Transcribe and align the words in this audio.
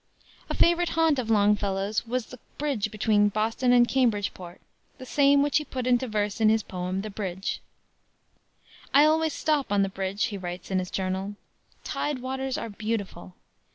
A 0.49 0.55
favorite 0.55 0.89
haunt 0.97 1.19
of 1.19 1.29
Longfellow's 1.29 2.07
was 2.07 2.25
the 2.25 2.39
bridge 2.57 2.89
between 2.89 3.29
Boston 3.29 3.71
and 3.71 3.87
Cambridgeport, 3.87 4.59
the 4.97 5.05
same 5.05 5.43
which 5.43 5.57
he 5.57 5.63
put 5.63 5.85
into 5.85 6.07
verse 6.07 6.41
in 6.41 6.49
his 6.49 6.63
poem, 6.63 7.01
the 7.03 7.11
Bridge. 7.11 7.61
"I 8.95 9.05
always 9.05 9.33
stop 9.33 9.71
on 9.71 9.83
the 9.83 9.89
bridge," 9.89 10.23
he 10.23 10.39
writes 10.39 10.71
in 10.71 10.79
his 10.79 10.89
journal; 10.89 11.35
"tide 11.83 12.17
waters 12.17 12.57
are 12.57 12.67
beautiful. 12.67 13.35